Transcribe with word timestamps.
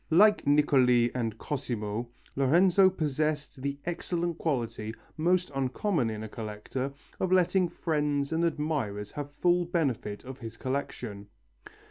Like 0.09 0.47
Niccoli 0.47 1.11
and 1.13 1.37
Cosimo, 1.37 2.09
Lorenzo 2.35 2.89
possessed 2.89 3.61
the 3.61 3.77
excellent 3.85 4.39
quality, 4.39 4.95
most 5.15 5.51
uncommon 5.53 6.09
in 6.09 6.23
a 6.23 6.27
collector, 6.27 6.91
of 7.19 7.31
letting 7.31 7.69
friends 7.69 8.31
and 8.31 8.43
admirers 8.43 9.11
have 9.11 9.29
full 9.41 9.63
benefit 9.63 10.23
of 10.23 10.39
his 10.39 10.57
collection. 10.57 11.27